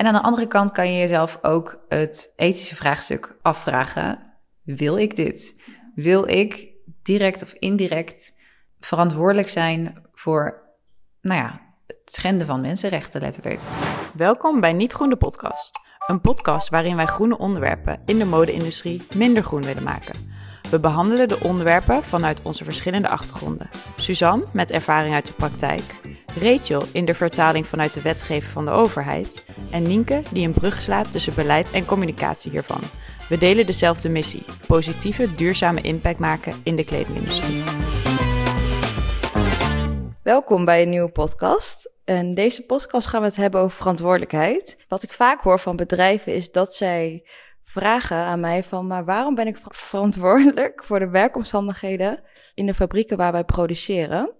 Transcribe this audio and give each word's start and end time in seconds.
En 0.00 0.06
aan 0.06 0.14
de 0.14 0.22
andere 0.22 0.46
kant 0.46 0.72
kan 0.72 0.92
je 0.92 0.98
jezelf 0.98 1.38
ook 1.42 1.84
het 1.88 2.32
ethische 2.36 2.76
vraagstuk 2.76 3.36
afvragen: 3.42 4.32
wil 4.62 4.96
ik 4.96 5.16
dit? 5.16 5.60
Wil 5.94 6.28
ik 6.28 6.68
direct 7.02 7.42
of 7.42 7.52
indirect 7.52 8.34
verantwoordelijk 8.78 9.48
zijn 9.48 10.02
voor, 10.12 10.62
nou 11.20 11.40
ja, 11.40 11.60
het 11.86 11.96
schenden 12.04 12.46
van 12.46 12.60
mensenrechten 12.60 13.20
letterlijk? 13.20 13.60
Welkom 14.14 14.60
bij 14.60 14.72
Niet 14.72 14.92
Groen 14.92 15.08
de 15.08 15.16
podcast. 15.16 15.80
Een 16.06 16.20
podcast 16.20 16.68
waarin 16.68 16.96
wij 16.96 17.06
groene 17.06 17.38
onderwerpen 17.38 18.02
in 18.04 18.18
de 18.18 18.24
mode-industrie 18.24 19.02
minder 19.16 19.42
groen 19.42 19.62
willen 19.62 19.82
maken. 19.82 20.28
We 20.70 20.80
behandelen 20.80 21.28
de 21.28 21.40
onderwerpen 21.40 22.02
vanuit 22.02 22.42
onze 22.42 22.64
verschillende 22.64 23.08
achtergronden. 23.08 23.70
Suzanne 23.96 24.46
met 24.52 24.70
ervaring 24.70 25.14
uit 25.14 25.26
de 25.26 25.32
praktijk, 25.32 26.00
Rachel 26.38 26.82
in 26.92 27.04
de 27.04 27.14
vertaling 27.14 27.66
vanuit 27.66 27.92
de 27.92 28.02
wetgeving 28.02 28.52
van 28.52 28.64
de 28.64 28.70
overheid 28.70 29.44
en 29.70 29.82
Nienke 29.82 30.22
die 30.32 30.46
een 30.46 30.52
brug 30.52 30.82
slaat 30.82 31.12
tussen 31.12 31.34
beleid 31.34 31.70
en 31.70 31.84
communicatie 31.84 32.50
hiervan. 32.50 32.80
We 33.28 33.38
delen 33.38 33.66
dezelfde 33.66 34.08
missie: 34.08 34.44
positieve, 34.66 35.34
duurzame 35.34 35.80
impact 35.80 36.18
maken 36.18 36.54
in 36.62 36.76
de 36.76 36.84
kledingindustrie. 36.84 37.62
Welkom 40.22 40.64
bij 40.64 40.82
een 40.82 40.88
nieuwe 40.88 41.10
podcast. 41.10 41.90
En 42.04 42.30
deze 42.30 42.66
podcast 42.66 43.06
gaan 43.06 43.20
we 43.20 43.26
het 43.26 43.36
hebben 43.36 43.60
over 43.60 43.76
verantwoordelijkheid. 43.76 44.84
Wat 44.88 45.02
ik 45.02 45.12
vaak 45.12 45.42
hoor 45.42 45.58
van 45.58 45.76
bedrijven 45.76 46.34
is 46.34 46.50
dat 46.50 46.74
zij 46.74 47.28
vragen 47.62 48.16
aan 48.16 48.40
mij 48.40 48.62
van, 48.62 48.86
maar 48.86 49.04
waarom 49.04 49.34
ben 49.34 49.46
ik 49.46 49.56
verantwoordelijk 49.62 50.84
voor 50.84 50.98
de 50.98 51.08
werkomstandigheden 51.08 52.22
in 52.54 52.66
de 52.66 52.74
fabrieken 52.74 53.16
waar 53.16 53.32
wij 53.32 53.44
produceren? 53.44 54.34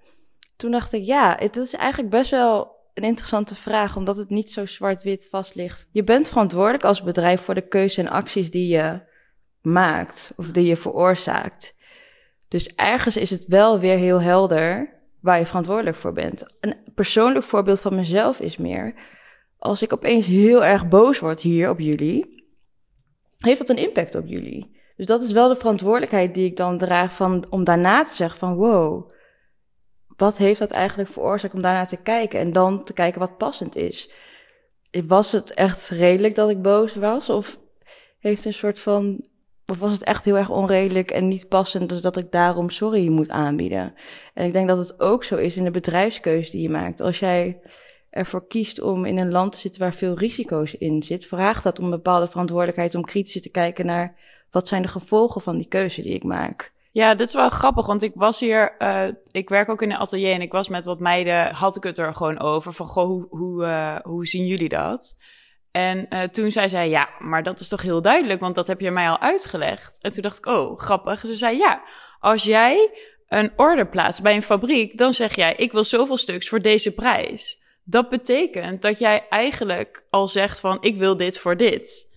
Toen 0.60 0.70
dacht 0.70 0.92
ik, 0.92 1.05
ja, 1.05 1.37
het 1.38 1.56
is 1.56 1.74
eigenlijk 1.74 2.10
best 2.10 2.30
wel 2.30 2.77
een 2.95 3.02
interessante 3.02 3.55
vraag, 3.55 3.96
omdat 3.96 4.16
het 4.16 4.30
niet 4.30 4.51
zo 4.51 4.66
zwart-wit 4.66 5.28
vast 5.30 5.55
ligt. 5.55 5.87
Je 5.92 6.05
bent 6.05 6.28
verantwoordelijk 6.28 6.84
als 6.84 7.02
bedrijf 7.02 7.41
voor 7.41 7.55
de 7.55 7.68
keuze 7.68 8.01
en 8.01 8.09
acties 8.09 8.51
die 8.51 8.68
je 8.68 9.01
maakt 9.62 10.32
of 10.37 10.46
die 10.46 10.65
je 10.65 10.76
veroorzaakt. 10.76 11.76
Dus 12.49 12.74
ergens 12.74 13.16
is 13.16 13.30
het 13.30 13.46
wel 13.46 13.79
weer 13.79 13.96
heel 13.96 14.21
helder 14.21 14.99
waar 15.21 15.38
je 15.38 15.46
verantwoordelijk 15.46 15.96
voor 15.96 16.12
bent. 16.12 16.57
Een 16.60 16.77
persoonlijk 16.95 17.45
voorbeeld 17.45 17.80
van 17.80 17.95
mezelf 17.95 18.40
is 18.40 18.56
meer, 18.56 18.95
als 19.59 19.82
ik 19.82 19.93
opeens 19.93 20.27
heel 20.27 20.65
erg 20.65 20.88
boos 20.88 21.18
word 21.18 21.40
hier 21.40 21.71
op 21.71 21.79
jullie, 21.79 22.45
heeft 23.38 23.59
dat 23.59 23.68
een 23.68 23.84
impact 23.84 24.15
op 24.15 24.27
jullie. 24.27 24.79
Dus 24.96 25.06
dat 25.06 25.23
is 25.23 25.32
wel 25.32 25.49
de 25.49 25.56
verantwoordelijkheid 25.56 26.34
die 26.34 26.45
ik 26.45 26.56
dan 26.56 26.79
draag 26.79 27.15
van, 27.15 27.45
om 27.51 27.65
daarna 27.65 28.04
te 28.04 28.15
zeggen 28.15 28.38
van 28.38 28.54
wow, 28.54 29.10
wat 30.21 30.38
heeft 30.38 30.59
dat 30.59 30.71
eigenlijk 30.71 31.10
veroorzaakt 31.10 31.54
om 31.54 31.63
daarnaar 31.63 31.88
te 31.88 31.96
kijken 31.96 32.40
en 32.40 32.52
dan 32.52 32.85
te 32.85 32.93
kijken 32.93 33.21
wat 33.21 33.38
passend 33.38 33.76
is. 33.76 34.10
Was 35.07 35.32
het 35.32 35.54
echt 35.54 35.88
redelijk 35.88 36.35
dat 36.35 36.51
ik 36.51 36.62
boos 36.62 36.95
was 36.95 37.29
of 37.29 37.59
heeft 38.18 38.45
een 38.45 38.54
soort 38.54 38.79
van 38.79 39.24
of 39.66 39.79
was 39.79 39.93
het 39.93 40.04
echt 40.04 40.24
heel 40.24 40.37
erg 40.37 40.51
onredelijk 40.51 41.10
en 41.10 41.29
niet 41.29 41.49
passend, 41.49 41.88
dus 41.88 42.01
dat 42.01 42.16
ik 42.16 42.30
daarom 42.30 42.71
sorry 42.71 43.09
moet 43.09 43.29
aanbieden? 43.29 43.95
En 44.35 44.46
ik 44.46 44.52
denk 44.52 44.68
dat 44.68 44.79
het 44.79 45.01
ook 45.01 45.24
zo 45.24 45.37
is 45.37 45.57
in 45.57 45.65
de 45.65 45.71
bedrijfskeuze 45.71 46.51
die 46.51 46.62
je 46.62 46.71
maakt. 46.71 47.01
Als 47.01 47.18
jij 47.18 47.60
ervoor 48.10 48.46
kiest 48.46 48.80
om 48.80 49.05
in 49.05 49.18
een 49.18 49.30
land 49.30 49.52
te 49.52 49.59
zitten 49.59 49.80
waar 49.80 49.95
veel 49.95 50.18
risico's 50.18 50.74
in 50.74 51.02
zit, 51.02 51.27
vraagt 51.27 51.62
dat 51.62 51.79
om 51.79 51.90
bepaalde 51.90 52.27
verantwoordelijkheid 52.27 52.95
om 52.95 53.05
kritisch 53.05 53.43
te 53.43 53.51
kijken 53.51 53.87
naar 53.87 54.16
wat 54.51 54.68
zijn 54.68 54.82
de 54.82 54.88
gevolgen 54.88 55.40
van 55.40 55.57
die 55.57 55.68
keuze 55.68 56.02
die 56.02 56.15
ik 56.15 56.24
maak. 56.24 56.73
Ja, 56.93 57.15
dit 57.15 57.27
is 57.27 57.35
wel 57.35 57.49
grappig, 57.49 57.87
want 57.87 58.02
ik 58.02 58.15
was 58.15 58.41
hier, 58.41 58.74
uh, 58.79 59.09
ik 59.30 59.49
werk 59.49 59.69
ook 59.69 59.83
in 59.83 59.91
een 59.91 59.96
atelier 59.96 60.33
en 60.33 60.41
ik 60.41 60.52
was 60.52 60.69
met 60.69 60.85
wat 60.85 61.01
meiden, 61.01 61.55
had 61.55 61.77
ik 61.77 61.83
het 61.83 61.99
er 61.99 62.15
gewoon 62.15 62.41
over 62.41 62.73
van, 62.73 62.87
goh, 62.87 63.05
hoe, 63.05 63.27
hoe, 63.29 63.65
uh, 63.65 63.96
hoe 64.03 64.27
zien 64.27 64.47
jullie 64.47 64.69
dat? 64.69 65.16
En 65.71 66.06
uh, 66.11 66.22
toen 66.22 66.50
zei 66.50 66.69
zij, 66.69 66.88
ja, 66.88 67.09
maar 67.19 67.43
dat 67.43 67.61
is 67.61 67.69
toch 67.69 67.83
heel 67.83 68.03
duidelijk, 68.03 68.41
want 68.41 68.55
dat 68.55 68.66
heb 68.66 68.81
je 68.81 68.91
mij 68.91 69.09
al 69.09 69.21
uitgelegd. 69.21 69.99
En 70.00 70.12
toen 70.12 70.22
dacht 70.22 70.38
ik, 70.38 70.47
oh, 70.47 70.78
grappig. 70.78 71.19
Ze 71.21 71.34
zei, 71.34 71.56
ja, 71.56 71.83
als 72.21 72.44
jij 72.44 72.91
een 73.28 73.53
order 73.56 73.89
plaatst 73.89 74.23
bij 74.23 74.34
een 74.34 74.43
fabriek, 74.43 74.99
dan 74.99 75.12
zeg 75.12 75.34
jij, 75.34 75.55
ik 75.55 75.73
wil 75.73 75.84
zoveel 75.84 76.17
stuks 76.17 76.49
voor 76.49 76.61
deze 76.61 76.95
prijs. 76.95 77.62
Dat 77.84 78.09
betekent 78.09 78.83
dat 78.83 78.99
jij 78.99 79.27
eigenlijk 79.29 80.06
al 80.11 80.29
zegt 80.29 80.61
van, 80.61 80.79
ik 80.81 80.97
wil 80.97 81.17
dit 81.17 81.39
voor 81.39 81.56
dit. 81.56 82.09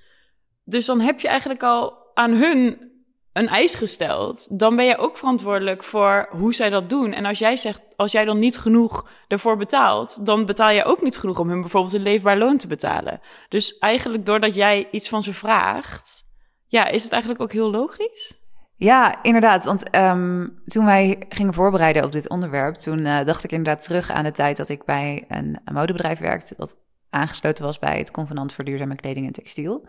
Dus 0.63 0.85
dan 0.85 1.00
heb 1.01 1.19
je 1.19 1.28
eigenlijk 1.28 1.63
al 1.63 1.97
aan 2.13 2.31
hun 2.31 2.91
een 3.33 3.47
eis 3.47 3.75
gesteld, 3.75 4.59
dan 4.59 4.75
ben 4.75 4.85
je 4.85 4.97
ook 4.97 5.17
verantwoordelijk 5.17 5.83
voor 5.83 6.27
hoe 6.31 6.53
zij 6.53 6.69
dat 6.69 6.89
doen. 6.89 7.13
En 7.13 7.25
als 7.25 7.39
jij 7.39 7.55
zegt, 7.55 7.81
als 7.95 8.11
jij 8.11 8.25
dan 8.25 8.39
niet 8.39 8.57
genoeg 8.57 9.09
ervoor 9.27 9.57
betaalt, 9.57 10.25
dan 10.25 10.45
betaal 10.45 10.69
je 10.69 10.83
ook 10.83 11.01
niet 11.01 11.17
genoeg 11.17 11.39
om 11.39 11.49
hun 11.49 11.61
bijvoorbeeld 11.61 11.94
een 11.94 12.01
leefbaar 12.01 12.38
loon 12.38 12.57
te 12.57 12.67
betalen. 12.67 13.19
Dus 13.49 13.77
eigenlijk 13.77 14.25
doordat 14.25 14.55
jij 14.55 14.88
iets 14.91 15.09
van 15.09 15.23
ze 15.23 15.33
vraagt, 15.33 16.25
ja, 16.67 16.88
is 16.88 17.03
het 17.03 17.11
eigenlijk 17.11 17.41
ook 17.41 17.51
heel 17.51 17.71
logisch? 17.71 18.41
Ja, 18.75 19.23
inderdaad. 19.23 19.65
Want 19.65 19.95
um, 19.95 20.53
toen 20.65 20.85
wij 20.85 21.25
gingen 21.29 21.53
voorbereiden 21.53 22.03
op 22.03 22.11
dit 22.11 22.29
onderwerp, 22.29 22.75
toen 22.75 23.00
uh, 23.00 23.25
dacht 23.25 23.44
ik 23.44 23.51
inderdaad 23.51 23.83
terug 23.83 24.11
aan 24.11 24.23
de 24.23 24.31
tijd 24.31 24.57
dat 24.57 24.69
ik 24.69 24.85
bij 24.85 25.25
een 25.27 25.59
modebedrijf 25.71 26.19
werkte, 26.19 26.55
dat 26.57 26.75
aangesloten 27.09 27.65
was 27.65 27.79
bij 27.79 27.97
het 27.97 28.11
Convenant 28.11 28.53
voor 28.53 28.63
Duurzame 28.63 28.95
Kleding 28.95 29.27
en 29.27 29.33
Textiel. 29.33 29.85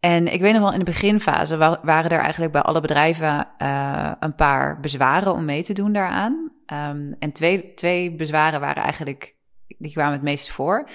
En 0.00 0.32
ik 0.32 0.40
weet 0.40 0.52
nog 0.52 0.62
wel, 0.62 0.72
in 0.72 0.78
de 0.78 0.84
beginfase 0.84 1.56
waren 1.82 2.10
er 2.10 2.20
eigenlijk 2.20 2.52
bij 2.52 2.62
alle 2.62 2.80
bedrijven 2.80 3.48
uh, 3.62 4.12
een 4.20 4.34
paar 4.34 4.80
bezwaren 4.80 5.32
om 5.32 5.44
mee 5.44 5.62
te 5.62 5.72
doen 5.72 5.92
daaraan. 5.92 6.50
Um, 6.72 7.16
en 7.18 7.32
twee, 7.32 7.74
twee 7.74 8.14
bezwaren 8.14 8.60
waren 8.60 8.82
eigenlijk, 8.82 9.34
die 9.78 9.92
kwamen 9.92 10.12
het 10.12 10.22
meest 10.22 10.50
voor. 10.50 10.88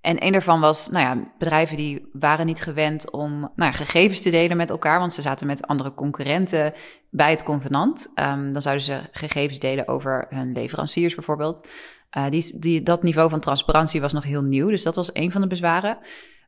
En 0.00 0.24
een 0.24 0.32
daarvan 0.32 0.60
was, 0.60 0.88
nou 0.88 1.04
ja, 1.04 1.32
bedrijven 1.38 1.76
die 1.76 2.08
waren 2.12 2.46
niet 2.46 2.62
gewend 2.62 3.10
om 3.10 3.40
nou 3.40 3.52
ja, 3.56 3.72
gegevens 3.72 4.22
te 4.22 4.30
delen 4.30 4.56
met 4.56 4.70
elkaar, 4.70 4.98
want 4.98 5.12
ze 5.12 5.22
zaten 5.22 5.46
met 5.46 5.66
andere 5.66 5.94
concurrenten 5.94 6.72
bij 7.10 7.30
het 7.30 7.42
convenant. 7.42 8.12
Um, 8.14 8.52
dan 8.52 8.62
zouden 8.62 8.84
ze 8.84 9.00
gegevens 9.10 9.58
delen 9.58 9.88
over 9.88 10.26
hun 10.28 10.52
leveranciers 10.52 11.14
bijvoorbeeld. 11.14 11.68
Uh, 12.16 12.28
die, 12.30 12.58
die, 12.58 12.82
dat 12.82 13.02
niveau 13.02 13.30
van 13.30 13.40
transparantie 13.40 14.00
was 14.00 14.12
nog 14.12 14.24
heel 14.24 14.42
nieuw, 14.42 14.68
dus 14.68 14.82
dat 14.82 14.94
was 14.94 15.10
een 15.12 15.32
van 15.32 15.40
de 15.40 15.46
bezwaren. 15.46 15.98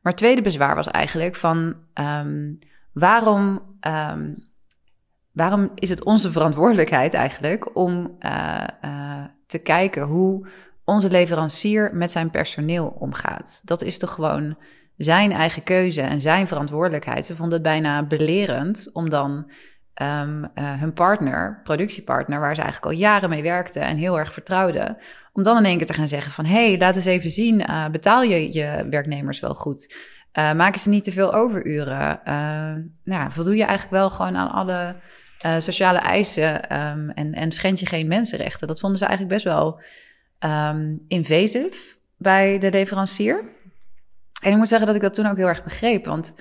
Maar 0.01 0.11
het 0.11 0.21
tweede 0.21 0.41
bezwaar 0.41 0.75
was 0.75 0.87
eigenlijk 0.87 1.35
van 1.35 1.75
um, 1.93 2.59
waarom, 2.93 3.61
um, 3.87 4.35
waarom 5.31 5.71
is 5.75 5.89
het 5.89 6.03
onze 6.03 6.31
verantwoordelijkheid 6.31 7.13
eigenlijk 7.13 7.75
om 7.75 8.17
uh, 8.19 8.63
uh, 8.85 9.23
te 9.47 9.57
kijken 9.57 10.03
hoe 10.03 10.47
onze 10.83 11.09
leverancier 11.09 11.89
met 11.93 12.11
zijn 12.11 12.29
personeel 12.29 12.87
omgaat? 12.87 13.61
Dat 13.63 13.83
is 13.83 13.97
toch 13.97 14.13
gewoon 14.13 14.57
zijn 14.97 15.31
eigen 15.31 15.63
keuze 15.63 16.01
en 16.01 16.21
zijn 16.21 16.47
verantwoordelijkheid. 16.47 17.25
Ze 17.25 17.35
vonden 17.35 17.53
het 17.53 17.67
bijna 17.67 18.03
belerend 18.03 18.89
om 18.93 19.09
dan 19.09 19.51
um, 20.01 20.43
uh, 20.43 20.79
hun 20.79 20.93
partner, 20.93 21.59
productiepartner, 21.63 22.39
waar 22.39 22.55
ze 22.55 22.61
eigenlijk 22.61 22.93
al 22.93 22.99
jaren 22.99 23.29
mee 23.29 23.41
werkten 23.41 23.81
en 23.81 23.97
heel 23.97 24.19
erg 24.19 24.33
vertrouwden, 24.33 24.97
om 25.33 25.43
dan 25.43 25.57
in 25.57 25.65
één 25.65 25.77
keer 25.77 25.85
te 25.85 25.93
gaan 25.93 26.07
zeggen 26.07 26.31
van, 26.31 26.45
hé, 26.45 26.67
hey, 26.67 26.77
laat 26.77 26.95
eens 26.95 27.05
even 27.05 27.29
zien, 27.29 27.59
uh, 27.59 27.87
betaal 27.89 28.23
je 28.23 28.53
je 28.53 28.87
werknemers 28.89 29.39
wel 29.39 29.53
goed? 29.53 29.95
Uh, 30.33 30.53
maken 30.53 30.79
ze 30.79 30.89
niet 30.89 31.03
te 31.03 31.11
veel 31.11 31.33
overuren? 31.33 32.19
nou, 33.03 33.31
voldoe 33.31 33.55
je 33.55 33.63
eigenlijk 33.63 33.91
wel 33.91 34.09
gewoon 34.09 34.35
aan 34.35 34.51
alle 34.51 34.95
sociale 35.59 35.99
eisen 35.99 36.79
um, 36.79 37.09
en, 37.09 37.33
en 37.33 37.51
schend 37.51 37.79
je 37.79 37.85
geen 37.85 38.07
mensenrechten? 38.07 38.67
Dat 38.67 38.79
vonden 38.79 38.99
ze 38.99 39.05
eigenlijk 39.05 39.33
best 39.33 39.45
wel 39.45 39.81
um, 40.39 41.05
invasive 41.07 41.95
bij 42.17 42.57
de 42.57 42.71
leverancier. 42.71 43.43
En 44.41 44.51
ik 44.51 44.57
moet 44.57 44.67
zeggen 44.67 44.87
dat 44.87 44.95
ik 44.95 45.01
dat 45.01 45.13
toen 45.13 45.25
ook 45.25 45.37
heel 45.37 45.47
erg 45.47 45.63
begreep, 45.63 46.05
want 46.05 46.33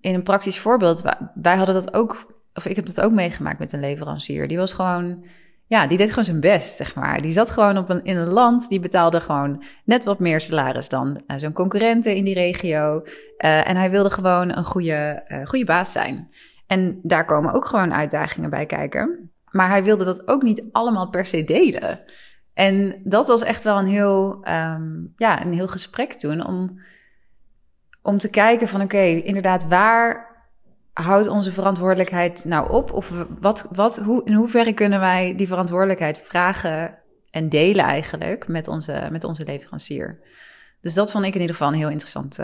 in 0.00 0.14
een 0.14 0.22
praktisch 0.22 0.58
voorbeeld, 0.58 1.02
wij 1.34 1.56
hadden 1.56 1.74
dat 1.74 1.94
ook 1.94 2.31
of 2.54 2.66
ik 2.66 2.76
heb 2.76 2.86
dat 2.86 3.00
ook 3.00 3.12
meegemaakt 3.12 3.58
met 3.58 3.72
een 3.72 3.80
leverancier. 3.80 4.48
Die 4.48 4.56
was 4.56 4.72
gewoon, 4.72 5.24
ja, 5.66 5.86
die 5.86 5.98
deed 5.98 6.08
gewoon 6.08 6.24
zijn 6.24 6.40
best, 6.40 6.76
zeg 6.76 6.94
maar. 6.94 7.20
Die 7.22 7.32
zat 7.32 7.50
gewoon 7.50 7.78
op 7.78 7.88
een, 7.90 8.04
in 8.04 8.16
een 8.16 8.32
land, 8.32 8.68
die 8.68 8.80
betaalde 8.80 9.20
gewoon 9.20 9.62
net 9.84 10.04
wat 10.04 10.20
meer 10.20 10.40
salaris 10.40 10.88
dan 10.88 11.22
uh, 11.26 11.36
zo'n 11.36 11.52
concurrenten 11.52 12.14
in 12.14 12.24
die 12.24 12.34
regio. 12.34 13.02
Uh, 13.02 13.68
en 13.68 13.76
hij 13.76 13.90
wilde 13.90 14.10
gewoon 14.10 14.56
een 14.56 14.64
goede, 14.64 15.24
uh, 15.28 15.46
goede 15.46 15.64
baas 15.64 15.92
zijn. 15.92 16.30
En 16.66 17.00
daar 17.02 17.24
komen 17.24 17.52
ook 17.52 17.66
gewoon 17.66 17.94
uitdagingen 17.94 18.50
bij 18.50 18.66
kijken. 18.66 19.30
Maar 19.50 19.68
hij 19.68 19.84
wilde 19.84 20.04
dat 20.04 20.28
ook 20.28 20.42
niet 20.42 20.68
allemaal 20.72 21.08
per 21.08 21.26
se 21.26 21.44
delen. 21.44 22.00
En 22.54 23.00
dat 23.04 23.28
was 23.28 23.42
echt 23.42 23.64
wel 23.64 23.78
een 23.78 23.86
heel, 23.86 24.44
um, 24.48 25.12
ja, 25.16 25.44
een 25.44 25.52
heel 25.52 25.68
gesprek 25.68 26.12
toen 26.12 26.46
om, 26.46 26.80
om 28.02 28.18
te 28.18 28.30
kijken 28.30 28.68
van 28.68 28.82
oké, 28.82 29.02
inderdaad, 29.02 29.66
waar 29.68 30.31
houdt 30.92 31.28
onze 31.28 31.52
verantwoordelijkheid 31.52 32.44
nou 32.44 32.70
op? 32.70 32.92
Of 32.92 33.12
wat, 33.40 33.68
wat, 33.70 33.96
hoe, 33.96 34.24
in 34.24 34.32
hoeverre 34.32 34.72
kunnen 34.72 35.00
wij 35.00 35.34
die 35.36 35.46
verantwoordelijkheid 35.46 36.18
vragen 36.18 36.98
en 37.30 37.48
delen 37.48 37.84
eigenlijk 37.84 38.48
met 38.48 38.68
onze, 38.68 39.08
met 39.10 39.24
onze 39.24 39.44
leverancier? 39.44 40.20
Dus 40.80 40.94
dat 40.94 41.10
vond 41.10 41.24
ik 41.24 41.34
in 41.34 41.40
ieder 41.40 41.56
geval 41.56 41.72
een 41.72 41.78
heel 41.78 41.88
interessante 41.88 42.42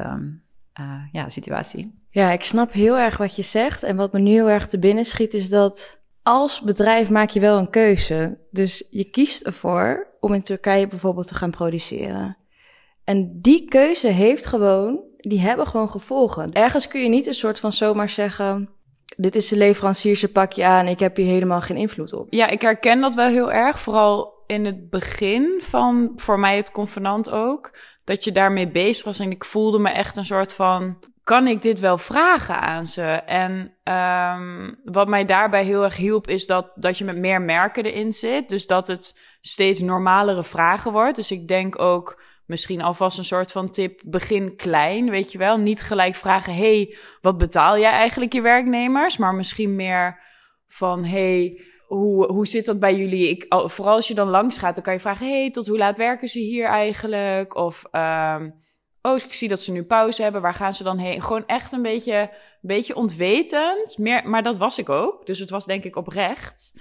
uh, 0.81 1.01
ja, 1.13 1.29
situatie. 1.29 1.99
Ja, 2.11 2.31
ik 2.31 2.45
snap 2.45 2.73
heel 2.73 2.99
erg 2.99 3.17
wat 3.17 3.37
je 3.37 3.43
zegt. 3.43 3.83
En 3.83 3.97
wat 3.97 4.13
me 4.13 4.19
nu 4.19 4.31
heel 4.31 4.51
erg 4.51 4.67
te 4.67 4.79
binnen 4.79 5.05
schiet 5.05 5.35
is 5.35 5.49
dat 5.49 6.01
als 6.23 6.61
bedrijf 6.61 7.11
maak 7.11 7.31
je 7.31 7.41
wel 7.41 7.59
een 7.59 7.71
keuze. 7.71 8.39
Dus 8.51 8.87
je 8.91 9.05
kiest 9.05 9.43
ervoor 9.43 10.07
om 10.21 10.35
in 10.35 10.43
Turkije 10.43 10.89
bijvoorbeeld 10.89 11.27
te 11.27 11.35
gaan 11.35 11.51
produceren. 11.51 12.37
En 13.05 13.41
die 13.41 13.65
keuze 13.65 14.09
heeft 14.09 14.47
gewoon 14.47 15.08
die 15.19 15.41
hebben 15.41 15.67
gewoon 15.67 15.91
gevolgen. 15.91 16.53
Ergens 16.53 16.89
kun 16.89 17.03
je 17.03 17.09
niet 17.09 17.27
een 17.27 17.35
soort 17.35 17.61
van 17.61 17.73
zomaar 17.73 18.09
zeggen... 18.09 18.69
dit 19.17 19.37
is 19.37 19.49
de 19.49 19.57
leverancier, 19.57 20.17
ze 20.17 20.29
pak 20.29 20.53
je 20.53 20.65
aan... 20.65 20.87
ik 20.87 20.99
heb 20.99 21.17
hier 21.17 21.27
helemaal 21.27 21.61
geen 21.61 21.77
invloed 21.77 22.13
op. 22.13 22.27
Ja, 22.31 22.47
ik 22.47 22.63
herken 22.63 23.01
dat 23.01 23.15
wel 23.15 23.29
heel 23.29 23.53
erg. 23.53 23.81
Vooral 23.81 24.43
in 24.47 24.65
het 24.65 24.91
begin 24.91 25.63
van, 25.65 26.13
voor 26.17 26.39
mij 26.39 26.57
het 26.57 26.71
convenant 26.71 27.31
ook... 27.31 27.79
dat 28.05 28.25
je 28.25 28.33
daarmee 28.33 28.69
bezig 28.69 29.05
was 29.05 29.19
en 29.19 29.31
ik 29.31 29.45
voelde 29.45 29.79
me 29.79 29.91
echt 29.91 30.17
een 30.17 30.25
soort 30.25 30.55
van 30.55 30.99
kan 31.29 31.47
ik 31.47 31.63
dit 31.63 31.79
wel 31.79 31.99
vragen 31.99 32.61
aan 32.61 32.87
ze? 32.87 33.03
En 33.27 33.75
um, 33.85 34.81
wat 34.85 35.09
mij 35.09 35.25
daarbij 35.25 35.65
heel 35.65 35.85
erg 35.85 35.97
hielp, 35.97 36.29
is 36.29 36.47
dat, 36.47 36.71
dat 36.75 36.99
je 36.99 37.05
met 37.05 37.17
meer 37.17 37.43
merken 37.43 37.85
erin 37.85 38.13
zit. 38.13 38.49
Dus 38.49 38.67
dat 38.67 38.87
het 38.87 39.21
steeds 39.41 39.81
normalere 39.81 40.45
vragen 40.45 40.93
wordt. 40.93 41.17
Dus 41.17 41.31
ik 41.31 41.49
denk 41.49 41.81
ook 41.81 42.23
misschien 42.49 42.83
alvast 42.83 43.19
een 43.19 43.25
soort 43.25 43.53
van 43.53 43.71
tip: 43.71 44.01
begin 44.05 44.57
klein, 44.57 45.11
weet 45.11 45.33
je 45.33 45.39
wel. 45.39 45.59
Niet 45.59 45.83
gelijk 45.83 46.15
vragen: 46.15 46.55
hey, 46.55 46.97
wat 47.21 47.39
betaal 47.39 47.79
jij 47.79 47.91
eigenlijk 47.91 48.33
je 48.33 48.41
werknemers? 48.41 49.17
Maar 49.17 49.35
misschien 49.35 49.77
meer 49.77 50.21
van: 50.67 51.05
hey, 51.05 51.61
hoe, 51.87 52.33
hoe 52.33 52.47
zit 52.47 52.65
dat 52.65 52.79
bij 52.79 52.97
jullie? 52.97 53.29
Ik, 53.29 53.47
vooral 53.49 53.95
als 53.95 54.09
je 54.09 54.15
dan 54.15 54.29
langs 54.29 54.59
gaat, 54.59 54.75
dan 54.75 54.85
kan 54.85 54.93
je 54.93 55.01
vragen: 55.01 55.29
hey, 55.29 55.51
tot 55.51 55.67
hoe 55.67 55.79
laat 55.79 55.99
werken 55.99 56.29
ze 56.29 56.39
hier 56.39 56.67
eigenlijk? 56.67 57.55
Of. 57.55 57.85
Um, 57.93 58.67
oh, 59.03 59.17
ik 59.17 59.33
zie 59.33 59.49
dat 59.49 59.61
ze 59.61 59.73
nu 59.73 59.83
pauze 59.85 60.23
hebben, 60.23 60.43
waar 60.43 60.55
gaan 60.55 60.75
ze 60.75 60.83
dan 60.83 60.99
heen? 60.99 61.23
Gewoon 61.23 61.47
echt 61.47 61.73
een 61.73 61.83
beetje, 61.83 62.31
beetje 62.61 62.95
ontwetend, 62.95 63.99
meer, 63.99 64.29
maar 64.29 64.43
dat 64.43 64.57
was 64.57 64.79
ik 64.79 64.89
ook. 64.89 65.27
Dus 65.27 65.39
het 65.39 65.51
was 65.51 65.67
denk 65.67 65.85
ik 65.85 65.97
oprecht. 65.97 66.73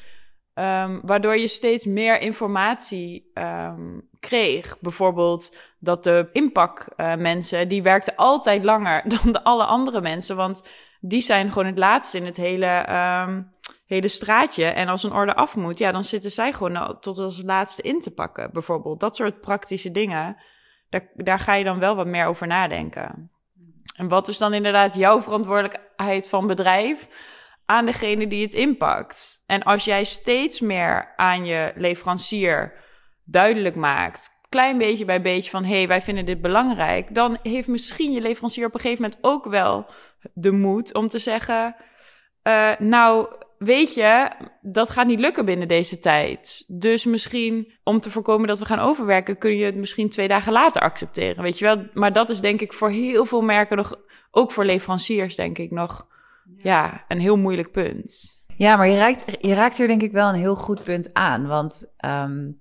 Um, 0.59 0.99
waardoor 1.03 1.37
je 1.37 1.47
steeds 1.47 1.85
meer 1.85 2.19
informatie 2.19 3.31
um, 3.33 4.09
kreeg. 4.19 4.79
Bijvoorbeeld 4.79 5.57
dat 5.79 6.03
de 6.03 6.29
inpak 6.31 6.87
uh, 6.97 7.15
mensen, 7.15 7.67
die 7.67 7.83
werkten 7.83 8.15
altijd 8.15 8.63
langer 8.63 9.03
dan 9.21 9.31
de 9.31 9.43
alle 9.43 9.65
andere 9.65 10.01
mensen. 10.01 10.35
Want 10.35 10.63
die 10.99 11.21
zijn 11.21 11.51
gewoon 11.51 11.67
het 11.67 11.77
laatste 11.77 12.17
in 12.17 12.25
het 12.25 12.37
hele, 12.37 12.89
um, 13.27 13.51
hele 13.85 14.07
straatje. 14.07 14.65
En 14.65 14.87
als 14.87 15.03
een 15.03 15.13
orde 15.13 15.35
af 15.35 15.55
moet, 15.55 15.77
ja, 15.77 15.91
dan 15.91 16.03
zitten 16.03 16.31
zij 16.31 16.53
gewoon 16.53 16.97
tot 16.99 17.17
als 17.17 17.43
laatste 17.43 17.81
in 17.81 17.99
te 17.99 18.13
pakken. 18.13 18.49
Bijvoorbeeld 18.53 18.99
dat 18.99 19.15
soort 19.15 19.41
praktische 19.41 19.91
dingen 19.91 20.37
daar 21.13 21.39
ga 21.39 21.53
je 21.53 21.63
dan 21.63 21.79
wel 21.79 21.95
wat 21.95 22.07
meer 22.07 22.25
over 22.25 22.47
nadenken. 22.47 23.31
En 23.95 24.07
wat 24.07 24.27
is 24.27 24.37
dan 24.37 24.53
inderdaad 24.53 24.95
jouw 24.95 25.21
verantwoordelijkheid 25.21 26.29
van 26.29 26.47
bedrijf 26.47 27.07
aan 27.67 27.85
degene 27.85 28.27
die 28.27 28.41
het 28.41 28.53
inpakt? 28.53 29.43
En 29.45 29.63
als 29.63 29.85
jij 29.85 30.03
steeds 30.03 30.59
meer 30.59 31.13
aan 31.15 31.45
je 31.45 31.71
leverancier 31.75 32.73
duidelijk 33.23 33.75
maakt, 33.75 34.29
klein 34.49 34.77
beetje 34.77 35.05
bij 35.05 35.21
beetje 35.21 35.49
van 35.49 35.63
hé, 35.63 35.75
hey, 35.75 35.87
wij 35.87 36.01
vinden 36.01 36.25
dit 36.25 36.41
belangrijk, 36.41 37.15
dan 37.15 37.37
heeft 37.41 37.67
misschien 37.67 38.11
je 38.11 38.21
leverancier 38.21 38.65
op 38.65 38.73
een 38.73 38.79
gegeven 38.79 39.03
moment 39.03 39.23
ook 39.23 39.45
wel 39.45 39.85
de 40.33 40.51
moed 40.51 40.93
om 40.93 41.07
te 41.07 41.19
zeggen: 41.19 41.75
uh, 42.43 42.75
Nou, 42.79 43.27
weet 43.57 43.93
je, 43.93 44.29
dat 44.61 44.89
gaat 44.89 45.07
niet 45.07 45.19
lukken 45.19 45.45
binnen 45.45 45.67
deze 45.67 45.99
tijd. 45.99 46.63
Dus 46.67 47.05
misschien 47.05 47.73
om 47.83 47.99
te 47.99 48.11
voorkomen 48.11 48.47
dat 48.47 48.59
we 48.59 48.65
gaan 48.65 48.79
overwerken, 48.79 49.37
kun 49.37 49.57
je 49.57 49.65
het 49.65 49.75
misschien 49.75 50.09
twee 50.09 50.27
dagen 50.27 50.51
later 50.51 50.81
accepteren. 50.81 51.43
Weet 51.43 51.59
je 51.59 51.65
wel? 51.65 51.87
Maar 51.93 52.13
dat 52.13 52.29
is 52.29 52.39
denk 52.39 52.61
ik 52.61 52.73
voor 52.73 52.89
heel 52.89 53.25
veel 53.25 53.41
merken 53.41 53.77
nog, 53.77 53.93
ook 54.31 54.51
voor 54.51 54.65
leveranciers, 54.65 55.35
denk 55.35 55.57
ik 55.57 55.71
nog, 55.71 56.07
ja, 56.55 57.05
een 57.07 57.19
heel 57.19 57.37
moeilijk 57.37 57.71
punt. 57.71 58.35
Ja, 58.55 58.75
maar 58.75 58.87
je 58.87 58.97
raakt, 58.97 59.25
je 59.41 59.53
raakt 59.53 59.77
hier 59.77 59.87
denk 59.87 60.01
ik 60.01 60.11
wel 60.11 60.29
een 60.29 60.39
heel 60.39 60.55
goed 60.55 60.83
punt 60.83 61.13
aan. 61.13 61.47
Want 61.47 61.93
um, 62.05 62.57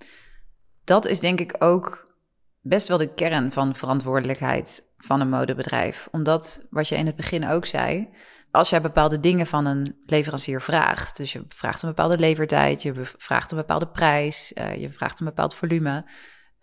dat 0.84 1.06
is 1.06 1.20
denk 1.20 1.40
ik 1.40 1.56
ook 1.58 2.14
best 2.60 2.88
wel 2.88 2.98
de 2.98 3.14
kern 3.14 3.52
van 3.52 3.74
verantwoordelijkheid 3.74 4.82
van 4.96 5.20
een 5.20 5.28
modebedrijf. 5.28 6.08
Omdat, 6.10 6.66
wat 6.70 6.88
je 6.88 6.96
in 6.96 7.06
het 7.06 7.16
begin 7.16 7.48
ook 7.48 7.66
zei, 7.66 8.08
als 8.50 8.70
jij 8.70 8.80
bepaalde 8.80 9.20
dingen 9.20 9.46
van 9.46 9.66
een 9.66 9.96
leverancier 10.06 10.62
vraagt, 10.62 11.16
dus 11.16 11.32
je 11.32 11.44
vraagt 11.48 11.82
een 11.82 11.88
bepaalde 11.88 12.18
levertijd, 12.18 12.82
je 12.82 12.94
vraagt 13.16 13.50
een 13.50 13.56
bepaalde 13.56 13.88
prijs, 13.88 14.52
uh, 14.52 14.74
je 14.74 14.90
vraagt 14.90 15.20
een 15.20 15.26
bepaald 15.26 15.54
volume, 15.54 16.04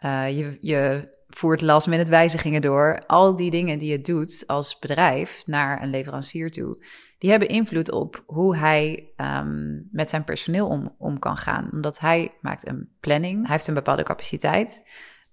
uh, 0.05 0.37
je, 0.37 0.57
je 0.59 1.11
voert 1.37 1.61
last 1.61 1.87
minute 1.87 2.11
wijzigingen 2.11 2.61
door, 2.61 3.03
al 3.07 3.35
die 3.35 3.51
dingen 3.51 3.79
die 3.79 3.91
je 3.91 4.01
doet 4.01 4.43
als 4.47 4.79
bedrijf 4.79 5.43
naar 5.45 5.81
een 5.81 5.89
leverancier 5.89 6.51
toe, 6.51 6.83
die 7.17 7.29
hebben 7.29 7.49
invloed 7.49 7.91
op 7.91 8.23
hoe 8.25 8.57
hij 8.57 9.13
um, 9.17 9.87
met 9.91 10.09
zijn 10.09 10.23
personeel 10.23 10.67
om, 10.67 10.95
om 10.97 11.19
kan 11.19 11.37
gaan. 11.37 11.69
Omdat 11.71 11.99
hij 11.99 12.33
maakt 12.41 12.67
een 12.67 12.89
planning, 12.99 13.41
hij 13.41 13.51
heeft 13.51 13.67
een 13.67 13.73
bepaalde 13.73 14.03
capaciteit. 14.03 14.83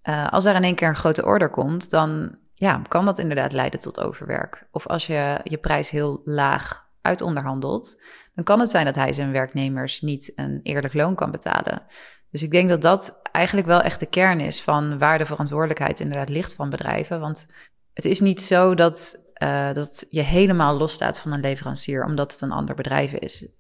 Uh, 0.09 0.29
als 0.29 0.45
er 0.45 0.55
in 0.55 0.65
één 0.65 0.75
keer 0.75 0.89
een 0.89 0.97
grote 0.97 1.25
order 1.25 1.51
komt, 1.51 1.91
dan 1.91 2.39
ja, 2.55 2.83
kan 2.89 3.05
dat 3.05 3.19
inderdaad 3.19 3.53
leiden 3.53 3.81
tot 3.81 4.01
overwerk. 4.01 4.69
Of 4.71 4.87
als 4.87 5.07
je 5.07 5.41
je 5.45 5.59
prijs 5.59 5.91
heel 5.91 6.21
laag 6.25 6.89
uitonderhandelt, 7.03 8.03
dan 8.35 8.45
kan 8.45 8.61
het 8.61 8.71
zijn 8.71 8.85
dat 8.85 8.95
hij 8.95 9.13
zijn 9.13 9.33
werknemers 9.33 10.01
niet 10.01 10.33
een 10.35 10.61
eerlijk 10.63 10.95
loon 10.95 11.15
kan 11.15 11.31
betalen. 11.31 11.83
Dus 12.31 12.43
ik 12.43 12.51
denk 12.51 12.69
dat 12.69 12.83
dat 12.83 13.20
eigenlijk 13.33 13.67
wel 13.67 13.81
echt 13.81 14.01
de 14.01 14.07
kern 14.07 14.41
is 14.41 14.63
van 14.63 14.99
waar 14.99 15.19
de 15.19 15.27
verantwoordelijkheid 15.27 16.01
inderdaad 16.01 16.29
ligt 16.29 16.55
van 16.55 16.71
bedrijven. 16.71 17.21
Want 17.21 17.47
het 17.95 18.05
is 18.05 18.21
niet 18.21 18.43
zo 18.43 18.75
dat, 18.75 19.17
uh, 19.43 19.73
dat 19.73 20.07
je 20.11 20.21
helemaal 20.21 20.77
losstaat 20.77 21.19
van 21.19 21.33
een 21.33 21.41
leverancier 21.41 22.05
omdat 22.05 22.33
het 22.33 22.41
een 22.41 22.53
ander 22.53 22.75
bedrijf 22.75 23.13
is. 23.13 23.53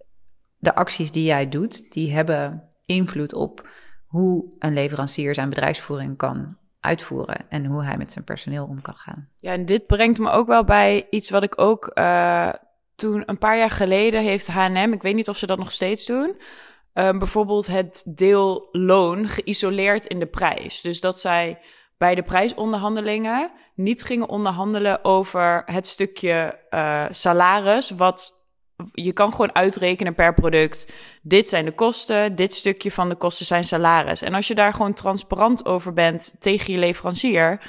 De 0.56 0.74
acties 0.74 1.12
die 1.12 1.24
jij 1.24 1.48
doet, 1.48 1.92
die 1.92 2.12
hebben 2.12 2.68
invloed 2.86 3.34
op 3.34 3.68
hoe 4.06 4.54
een 4.58 4.72
leverancier 4.72 5.34
zijn 5.34 5.48
bedrijfsvoering 5.48 6.16
kan 6.16 6.56
uitvoeren 6.80 7.48
en 7.48 7.64
hoe 7.64 7.84
hij 7.84 7.96
met 7.96 8.12
zijn 8.12 8.24
personeel 8.24 8.66
om 8.66 8.82
kan 8.82 8.96
gaan. 8.96 9.28
Ja, 9.38 9.52
en 9.52 9.64
dit 9.64 9.86
brengt 9.86 10.18
me 10.18 10.30
ook 10.30 10.46
wel 10.46 10.64
bij 10.64 11.06
iets 11.10 11.30
wat 11.30 11.42
ik 11.42 11.60
ook 11.60 11.90
uh, 11.94 12.52
toen 12.94 13.22
een 13.26 13.38
paar 13.38 13.58
jaar 13.58 13.70
geleden 13.70 14.22
heeft 14.22 14.46
H&M, 14.46 14.92
ik 14.92 15.02
weet 15.02 15.14
niet 15.14 15.28
of 15.28 15.36
ze 15.36 15.46
dat 15.46 15.58
nog 15.58 15.72
steeds 15.72 16.06
doen, 16.06 16.36
uh, 16.94 17.10
bijvoorbeeld 17.18 17.66
het 17.66 18.04
deel 18.06 18.68
loon 18.72 19.28
geïsoleerd 19.28 20.06
in 20.06 20.18
de 20.18 20.26
prijs. 20.26 20.80
Dus 20.80 21.00
dat 21.00 21.20
zij 21.20 21.58
bij 21.98 22.14
de 22.14 22.22
prijsonderhandelingen 22.22 23.52
niet 23.74 24.02
gingen 24.02 24.28
onderhandelen 24.28 25.04
over 25.04 25.62
het 25.66 25.86
stukje 25.86 26.58
uh, 26.70 27.04
salaris 27.10 27.90
wat 27.90 28.44
je 28.92 29.12
kan 29.12 29.30
gewoon 29.30 29.54
uitrekenen 29.54 30.14
per 30.14 30.34
product. 30.34 30.92
Dit 31.22 31.48
zijn 31.48 31.64
de 31.64 31.74
kosten, 31.74 32.34
dit 32.34 32.52
stukje 32.52 32.90
van 32.90 33.08
de 33.08 33.14
kosten 33.14 33.46
zijn 33.46 33.64
salaris. 33.64 34.22
En 34.22 34.34
als 34.34 34.48
je 34.48 34.54
daar 34.54 34.72
gewoon 34.72 34.92
transparant 34.92 35.64
over 35.64 35.92
bent 35.92 36.34
tegen 36.38 36.72
je 36.72 36.78
leverancier, 36.78 37.60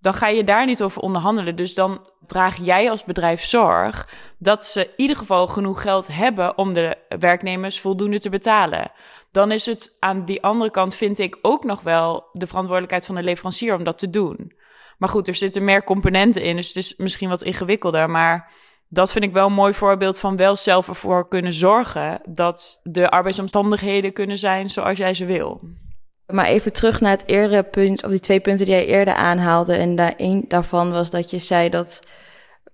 dan 0.00 0.14
ga 0.14 0.28
je 0.28 0.44
daar 0.44 0.66
niet 0.66 0.82
over 0.82 1.02
onderhandelen. 1.02 1.56
Dus 1.56 1.74
dan 1.74 2.06
draag 2.26 2.56
jij 2.56 2.90
als 2.90 3.04
bedrijf 3.04 3.44
zorg 3.44 4.08
dat 4.38 4.64
ze 4.64 4.84
in 4.84 4.92
ieder 4.96 5.16
geval 5.16 5.46
genoeg 5.46 5.82
geld 5.82 6.06
hebben 6.06 6.58
om 6.58 6.72
de 6.72 6.96
werknemers 7.18 7.80
voldoende 7.80 8.18
te 8.18 8.30
betalen. 8.30 8.90
Dan 9.32 9.52
is 9.52 9.66
het 9.66 9.96
aan 9.98 10.24
die 10.24 10.42
andere 10.42 10.70
kant, 10.70 10.94
vind 10.94 11.18
ik, 11.18 11.38
ook 11.42 11.64
nog 11.64 11.82
wel 11.82 12.28
de 12.32 12.46
verantwoordelijkheid 12.46 13.06
van 13.06 13.14
de 13.14 13.22
leverancier 13.22 13.74
om 13.74 13.84
dat 13.84 13.98
te 13.98 14.10
doen. 14.10 14.52
Maar 14.98 15.08
goed, 15.08 15.28
er 15.28 15.34
zitten 15.34 15.64
meer 15.64 15.84
componenten 15.84 16.42
in, 16.42 16.56
dus 16.56 16.68
het 16.68 16.76
is 16.76 16.96
misschien 16.96 17.28
wat 17.28 17.42
ingewikkelder. 17.42 18.10
Maar 18.10 18.52
dat 18.88 19.12
vind 19.12 19.24
ik 19.24 19.32
wel 19.32 19.46
een 19.46 19.52
mooi 19.52 19.74
voorbeeld 19.74 20.20
van 20.20 20.36
wel 20.36 20.56
zelf 20.56 20.88
ervoor 20.88 21.28
kunnen 21.28 21.52
zorgen 21.52 22.20
dat 22.28 22.80
de 22.82 23.10
arbeidsomstandigheden 23.10 24.12
kunnen 24.12 24.38
zijn 24.38 24.70
zoals 24.70 24.98
jij 24.98 25.14
ze 25.14 25.24
wil. 25.24 25.60
Maar 26.32 26.46
even 26.46 26.72
terug 26.72 27.00
naar 27.00 27.10
het 27.10 27.26
eerdere 27.26 27.62
punt, 27.62 28.04
of 28.04 28.10
die 28.10 28.20
twee 28.20 28.40
punten 28.40 28.66
die 28.66 28.74
jij 28.74 28.86
eerder 28.86 29.14
aanhaalde. 29.14 29.74
En 29.74 29.96
daar, 29.96 30.14
een 30.16 30.44
daarvan 30.48 30.90
was 30.90 31.10
dat 31.10 31.30
je 31.30 31.38
zei 31.38 31.68
dat 31.68 32.00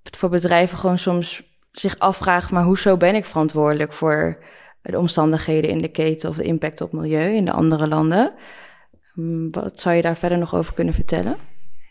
het 0.02 0.16
voor 0.16 0.28
bedrijven 0.28 0.78
gewoon 0.78 0.99
soms 0.99 1.42
zich 1.73 1.99
afvragen, 1.99 2.54
maar 2.54 2.64
hoezo 2.64 2.96
ben 2.96 3.14
ik 3.14 3.25
verantwoordelijk 3.25 3.92
voor 3.92 4.44
de 4.82 4.99
omstandigheden 4.99 5.70
in 5.70 5.80
de 5.80 5.88
keten 5.88 6.28
of 6.28 6.37
de 6.37 6.44
impact 6.44 6.80
op 6.80 6.92
milieu 6.92 7.34
in 7.34 7.44
de 7.44 7.52
andere 7.52 7.88
landen? 7.88 8.32
Hm, 9.12 9.50
wat 9.50 9.80
zou 9.80 9.94
je 9.94 10.02
daar 10.02 10.16
verder 10.16 10.38
nog 10.38 10.54
over 10.54 10.75
kunnen 10.75 10.94
vertellen? 10.94 11.37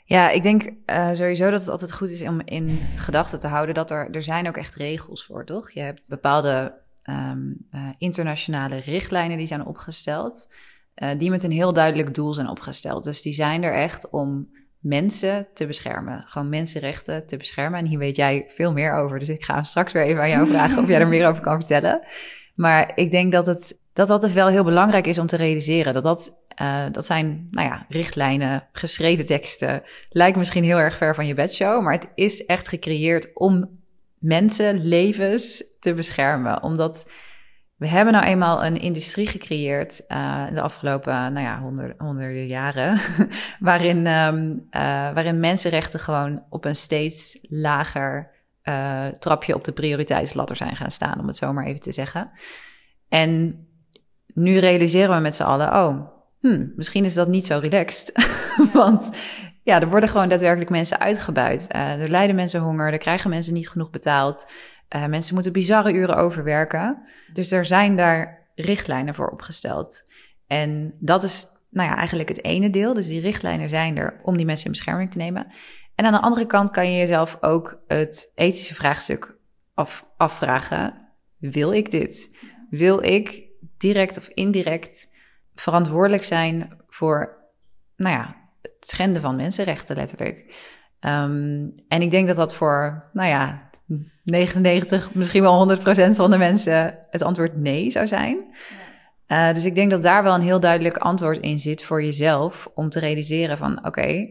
Ja, 0.06 0.30
ik 0.30 0.44
denk 0.44 0.64
uh, 0.86 1.10
sowieso 1.14 1.50
dat 1.50 1.60
het 1.60 1.70
altijd 1.70 1.94
goed 1.94 2.10
is 2.10 2.22
om 2.22 2.42
in 2.46 2.80
gedachten 2.96 3.40
te 3.40 3.48
houden 3.48 3.76
dat 3.76 3.92
er, 3.92 4.10
er 4.12 4.24
zijn 4.24 4.48
ook 4.48 4.58
echt 4.58 4.76
regels 4.76 5.26
voor, 5.26 5.46
toch? 5.46 5.72
Je 5.72 5.80
hebt 5.80 6.10
bepaalde 6.10 6.74
um, 7.10 7.68
uh, 7.72 7.90
internationale 7.98 8.76
richtlijnen 8.76 9.38
die 9.38 9.48
zijn 9.48 9.66
opgesteld, 9.66 10.54
uh, 10.96 11.10
die 11.18 11.30
met 11.30 11.44
een 11.44 11.52
heel 11.52 11.74
duidelijk 11.74 12.14
doel 12.14 12.34
zijn 12.34 12.50
opgesteld. 12.50 13.04
Dus 13.04 13.22
die 13.22 13.34
zijn 13.34 13.64
er 13.64 13.74
echt 13.74 14.10
om 14.10 14.50
mensen 14.80 15.48
te 15.54 15.66
beschermen, 15.66 16.24
gewoon 16.28 16.50
mensenrechten 16.50 17.28
te 17.28 17.38
beschermen. 17.38 17.80
En 17.80 17.86
hier 17.86 18.00
weet 18.00 18.16
jij 18.16 18.44
veel 18.48 18.74
meer 18.74 18.94
over, 18.94 19.20
dus 19.20 19.30
ik 19.30 19.44
ga 19.44 19.64
straks 19.64 19.94
weer 19.94 20.04
even 20.04 20.22
aan 20.22 20.30
jou 20.30 20.48
vragen 20.48 20.84
of 20.84 20.88
jij 20.88 21.00
er 21.00 21.08
meer 21.08 21.28
over 21.28 21.42
kan 21.42 21.60
vertellen. 21.60 22.02
Maar 22.56 22.92
ik 22.96 23.12
denk 23.12 23.32
dat 23.32 23.46
het 23.46 23.82
dat 23.94 24.08
dat 24.08 24.22
dus 24.22 24.34
wel 24.34 24.48
heel 24.48 24.64
belangrijk 24.64 25.08
is 25.08 25.18
om 25.20 25.28
te 25.28 25.36
realiseren. 25.36 25.94
Dat 25.94 26.04
dat, 26.04 26.40
uh, 26.62 26.86
dat 26.92 27.06
zijn, 27.06 27.48
nou 27.50 27.68
ja, 27.68 27.86
richtlijnen, 27.90 28.68
geschreven 28.72 29.26
teksten. 29.26 29.84
Lijkt 30.10 30.38
misschien 30.38 30.64
heel 30.64 30.78
erg 30.78 30.98
ver 30.98 31.16
van 31.16 31.28
je 31.28 31.34
bedshow, 31.34 31.82
maar 31.82 31.94
het 31.94 32.10
is 32.16 32.46
echt 32.46 32.68
gecreëerd 32.68 33.32
om 33.34 33.70
mensen, 34.18 34.86
levens 34.86 35.64
te 35.80 35.94
beschermen. 35.94 36.64
Omdat 36.64 37.06
we 37.76 37.88
hebben 37.88 38.14
nou 38.14 38.26
eenmaal 38.26 38.66
een 38.66 38.78
industrie 38.78 39.28
gecreëerd 39.28 40.04
uh, 40.08 40.48
de 40.54 40.62
afgelopen 40.62 41.14
nou 41.14 41.46
ja, 41.46 41.60
honderd, 41.60 42.00
honderden 42.00 42.48
jaren, 42.48 43.00
waarin, 43.60 44.08
um, 44.08 44.68
uh, 44.72 44.82
waarin 45.14 45.40
mensenrechten 45.40 46.00
gewoon 46.00 46.46
op 46.50 46.66
een 46.66 46.76
steeds 46.76 47.38
lager 47.42 48.32
uh, 48.64 49.08
trapje 49.08 49.56
op 49.56 49.64
de 49.64 49.72
prioriteitsladder 49.72 50.56
zijn 50.56 50.76
gaan 50.76 50.92
staan, 50.92 51.20
om 51.20 51.28
het 51.28 51.38
zo 51.38 51.54
maar 51.54 51.66
even 51.66 51.80
te 51.80 51.92
zeggen. 51.92 52.32
En 53.10 53.66
nu 54.34 54.58
realiseren 54.58 55.16
we 55.16 55.22
met 55.22 55.36
z'n 55.36 55.44
allen, 55.44 55.68
oh, 55.68 56.08
hmm, 56.40 56.74
misschien 56.76 57.06
is 57.06 57.14
dat 57.14 57.28
niet 57.28 57.46
zo 57.46 57.60
relaxed. 57.60 58.12
Want 58.74 59.10
ja, 59.64 59.82
er 59.82 59.90
worden 59.90 60.10
gewoon 60.10 60.30
daadwerkelijk 60.30 60.70
mensen 60.70 61.00
uitgebuit. 61.00 61.74
er 61.74 62.10
lijden 62.10 62.36
mensen 62.36 62.62
honger, 62.62 62.92
er 62.92 62.98
krijgen 62.98 63.30
mensen 63.30 63.54
niet 63.54 63.70
genoeg 63.70 63.90
betaald. 63.90 64.46
Uh, 64.96 65.06
mensen 65.06 65.34
moeten 65.34 65.54
bizarre 65.54 65.94
uren 65.94 66.16
overwerken. 66.16 67.02
Dus 67.34 67.52
er 67.52 67.66
zijn 67.66 67.96
daar 67.96 68.48
richtlijnen 68.56 69.16
voor 69.16 69.30
opgesteld. 69.30 70.04
En 70.48 70.94
dat 71.00 71.24
is 71.24 71.48
nou 71.70 71.90
ja, 71.90 71.96
eigenlijk 71.96 72.30
het 72.30 72.44
ene 72.44 72.70
deel. 72.70 72.94
Dus 72.94 73.08
die 73.08 73.22
richtlijnen 73.22 73.70
zijn 73.70 73.98
er 73.98 74.20
om 74.24 74.38
die 74.38 74.46
mensen 74.46 74.66
in 74.66 74.72
bescherming 74.72 75.12
te 75.12 75.18
nemen. 75.18 75.48
En 75.96 76.06
aan 76.06 76.12
de 76.12 76.22
andere 76.22 76.46
kant 76.46 76.70
kan 76.70 76.92
je 76.92 76.98
jezelf 76.98 77.38
ook 77.42 77.84
het 77.88 78.32
ethische 78.36 78.76
vraagstuk 78.76 79.38
af, 79.74 80.06
afvragen. 80.18 81.08
Wil 81.38 81.74
ik 81.74 81.92
dit? 81.92 82.38
Wil 82.70 83.04
ik 83.04 83.44
direct 83.78 84.18
of 84.18 84.28
indirect 84.28 85.10
verantwoordelijk 85.56 86.24
zijn 86.24 86.78
voor, 86.88 87.38
nou 87.96 88.16
ja, 88.16 88.36
het 88.62 88.76
schenden 88.80 89.22
van 89.22 89.36
mensenrechten 89.36 89.96
letterlijk? 89.96 90.40
Um, 91.00 91.74
en 91.88 92.02
ik 92.02 92.12
denk 92.12 92.28
dat 92.28 92.36
dat 92.36 92.56
voor, 92.56 93.10
nou 93.14 93.30
ja, 93.30 93.70
99, 94.24 95.14
misschien 95.14 95.42
wel 95.42 95.78
100% 95.78 95.82
van 96.10 96.32
de 96.32 96.38
mensen 96.38 96.98
het 97.10 97.22
antwoord 97.22 97.58
nee 97.58 97.90
zou 97.90 98.08
zijn. 98.08 98.38
Uh, 99.28 99.54
dus 99.54 99.66
ik 99.66 99.76
denk 99.76 99.92
dat 99.92 100.02
daar 100.02 100.24
wel 100.24 100.36
een 100.36 100.42
heel 100.42 100.60
duidelijk 100.60 100.98
antwoord 100.98 101.38
in 101.38 101.60
zit 101.60 101.84
voor 101.84 102.04
jezelf 102.04 102.72
om 102.74 102.90
te 102.90 103.00
realiseren 103.00 103.58
van 103.58 103.86
oké, 103.86 104.26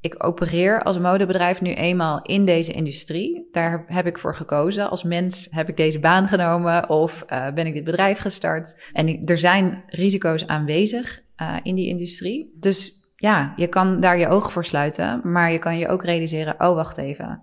ik 0.00 0.24
opereer 0.24 0.82
als 0.82 0.98
modebedrijf 0.98 1.60
nu 1.60 1.74
eenmaal 1.74 2.22
in 2.22 2.44
deze 2.44 2.72
industrie. 2.72 3.48
Daar 3.52 3.84
heb 3.86 4.06
ik 4.06 4.18
voor 4.18 4.34
gekozen. 4.34 4.90
Als 4.90 5.02
mens 5.02 5.48
heb 5.50 5.68
ik 5.68 5.76
deze 5.76 5.98
baan 5.98 6.28
genomen 6.28 6.88
of 6.88 7.24
uh, 7.26 7.52
ben 7.52 7.66
ik 7.66 7.74
dit 7.74 7.84
bedrijf 7.84 8.18
gestart. 8.18 8.90
En 8.92 9.24
er 9.24 9.38
zijn 9.38 9.82
risico's 9.86 10.46
aanwezig 10.46 11.22
uh, 11.42 11.56
in 11.62 11.74
die 11.74 11.88
industrie. 11.88 12.54
Dus 12.58 13.12
ja, 13.16 13.52
je 13.56 13.66
kan 13.66 14.00
daar 14.00 14.18
je 14.18 14.28
ogen 14.28 14.50
voor 14.50 14.64
sluiten, 14.64 15.20
maar 15.24 15.52
je 15.52 15.58
kan 15.58 15.78
je 15.78 15.88
ook 15.88 16.04
realiseren, 16.04 16.54
oh 16.58 16.74
wacht 16.74 16.98
even 16.98 17.42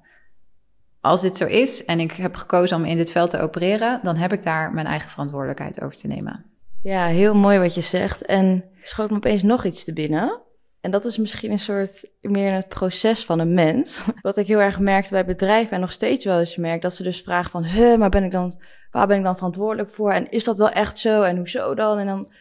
als 1.07 1.21
dit 1.21 1.37
zo 1.37 1.45
is 1.45 1.85
en 1.85 1.99
ik 1.99 2.11
heb 2.11 2.35
gekozen 2.35 2.77
om 2.77 2.85
in 2.85 2.97
dit 2.97 3.11
veld 3.11 3.29
te 3.29 3.39
opereren, 3.39 3.99
dan 4.03 4.15
heb 4.15 4.33
ik 4.33 4.43
daar 4.43 4.73
mijn 4.73 4.85
eigen 4.85 5.09
verantwoordelijkheid 5.09 5.81
over 5.81 5.97
te 5.97 6.07
nemen. 6.07 6.45
Ja, 6.81 7.05
heel 7.05 7.35
mooi 7.35 7.59
wat 7.59 7.75
je 7.75 7.81
zegt. 7.81 8.25
En 8.25 8.63
schoot 8.81 9.09
me 9.09 9.15
opeens 9.15 9.43
nog 9.43 9.65
iets 9.65 9.83
te 9.83 9.93
binnen. 9.93 10.41
En 10.81 10.91
dat 10.91 11.05
is 11.05 11.17
misschien 11.17 11.51
een 11.51 11.59
soort 11.59 12.09
meer 12.21 12.53
het 12.53 12.67
proces 12.67 13.25
van 13.25 13.39
een 13.39 13.53
mens. 13.53 14.05
Wat 14.21 14.37
ik 14.37 14.47
heel 14.47 14.59
erg 14.59 14.79
merkte 14.79 15.13
bij 15.13 15.25
bedrijven 15.25 15.73
en 15.73 15.79
nog 15.79 15.91
steeds 15.91 16.25
wel 16.25 16.39
eens 16.39 16.55
merk, 16.55 16.81
dat 16.81 16.93
ze 16.93 17.03
dus 17.03 17.21
vragen 17.21 17.51
van, 17.51 17.63
huh, 17.63 17.97
maar 17.97 18.09
ben 18.09 18.23
ik 18.23 18.31
dan, 18.31 18.59
waar 18.91 19.07
ben 19.07 19.17
ik 19.17 19.23
dan 19.23 19.35
verantwoordelijk 19.35 19.89
voor? 19.89 20.11
En 20.11 20.29
is 20.29 20.43
dat 20.43 20.57
wel 20.57 20.69
echt 20.69 20.97
zo? 20.97 21.21
En 21.21 21.37
hoezo 21.37 21.75
dan? 21.75 21.97
En 21.97 22.05
dan, 22.05 22.31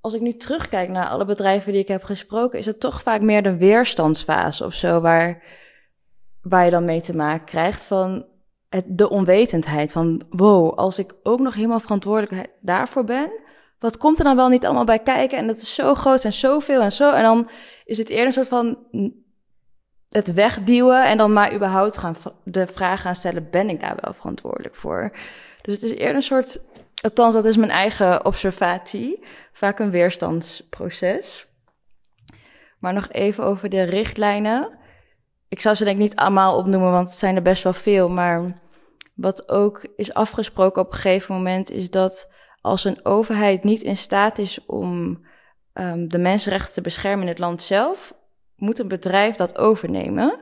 als 0.00 0.14
ik 0.14 0.20
nu 0.20 0.36
terugkijk 0.36 0.88
naar 0.88 1.08
alle 1.08 1.24
bedrijven 1.24 1.72
die 1.72 1.80
ik 1.80 1.88
heb 1.88 2.02
gesproken, 2.02 2.58
is 2.58 2.66
het 2.66 2.80
toch 2.80 3.02
vaak 3.02 3.20
meer 3.20 3.42
de 3.42 3.56
weerstandsfase 3.56 4.64
of 4.64 4.74
zo, 4.74 5.00
waar 5.00 5.42
waar 6.42 6.64
je 6.64 6.70
dan 6.70 6.84
mee 6.84 7.00
te 7.00 7.16
maken 7.16 7.46
krijgt 7.46 7.84
van 7.84 8.26
het, 8.68 8.84
de 8.88 9.10
onwetendheid. 9.10 9.92
Van 9.92 10.22
wow, 10.30 10.78
als 10.78 10.98
ik 10.98 11.14
ook 11.22 11.40
nog 11.40 11.54
helemaal 11.54 11.80
verantwoordelijk 11.80 12.50
daarvoor 12.60 13.04
ben, 13.04 13.32
wat 13.78 13.98
komt 13.98 14.18
er 14.18 14.24
dan 14.24 14.36
wel 14.36 14.48
niet 14.48 14.64
allemaal 14.64 14.84
bij 14.84 14.98
kijken? 14.98 15.38
En 15.38 15.46
dat 15.46 15.56
is 15.56 15.74
zo 15.74 15.94
groot 15.94 16.24
en 16.24 16.32
zoveel 16.32 16.80
en 16.80 16.92
zo. 16.92 17.12
En 17.12 17.22
dan 17.22 17.50
is 17.84 17.98
het 17.98 18.08
eerder 18.08 18.26
een 18.26 18.32
soort 18.32 18.48
van 18.48 18.78
het 20.08 20.32
wegduwen 20.32 21.06
en 21.06 21.18
dan 21.18 21.32
maar 21.32 21.54
überhaupt 21.54 21.96
gaan 21.96 22.16
de 22.44 22.66
vraag 22.66 23.00
gaan 23.00 23.14
stellen: 23.14 23.50
ben 23.50 23.68
ik 23.68 23.80
daar 23.80 23.96
wel 24.00 24.14
verantwoordelijk 24.14 24.76
voor? 24.76 25.10
Dus 25.62 25.74
het 25.74 25.82
is 25.82 25.90
eerder 25.90 26.14
een 26.14 26.22
soort, 26.22 26.60
althans, 27.02 27.34
dat 27.34 27.44
is 27.44 27.56
mijn 27.56 27.70
eigen 27.70 28.24
observatie, 28.24 29.24
vaak 29.52 29.78
een 29.78 29.90
weerstandsproces. 29.90 31.48
Maar 32.78 32.92
nog 32.92 33.08
even 33.08 33.44
over 33.44 33.68
de 33.68 33.82
richtlijnen 33.82 34.78
ik 35.50 35.60
zou 35.60 35.74
ze 35.74 35.84
denk 35.84 35.96
ik 35.96 36.02
niet 36.02 36.16
allemaal 36.16 36.56
opnoemen, 36.56 36.90
want 36.90 37.08
het 37.08 37.16
zijn 37.16 37.36
er 37.36 37.42
best 37.42 37.62
wel 37.62 37.72
veel. 37.72 38.08
Maar 38.08 38.60
wat 39.14 39.48
ook 39.48 39.86
is 39.96 40.14
afgesproken 40.14 40.82
op 40.82 40.92
een 40.92 40.98
gegeven 40.98 41.34
moment, 41.34 41.70
is 41.70 41.90
dat 41.90 42.32
als 42.60 42.84
een 42.84 43.00
overheid 43.02 43.64
niet 43.64 43.82
in 43.82 43.96
staat 43.96 44.38
is 44.38 44.64
om 44.66 45.24
um, 45.74 46.08
de 46.08 46.18
mensenrechten 46.18 46.72
te 46.72 46.80
beschermen 46.80 47.22
in 47.22 47.28
het 47.28 47.38
land 47.38 47.62
zelf, 47.62 48.14
moet 48.56 48.78
een 48.78 48.88
bedrijf 48.88 49.36
dat 49.36 49.58
overnemen. 49.58 50.40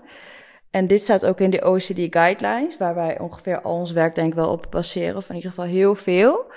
En 0.71 0.87
dit 0.87 1.01
staat 1.01 1.27
ook 1.27 1.41
in 1.41 1.51
de 1.51 1.65
OECD 1.65 2.15
guidelines, 2.15 2.77
waar 2.77 2.95
wij 2.95 3.19
ongeveer 3.19 3.61
al 3.61 3.75
ons 3.75 3.93
werk 3.93 4.15
denk 4.15 4.29
ik 4.29 4.35
wel 4.35 4.51
op 4.51 4.67
baseren, 4.71 5.17
of 5.17 5.29
in 5.29 5.35
ieder 5.35 5.51
geval 5.51 5.67
heel 5.67 5.95
veel. 5.95 6.53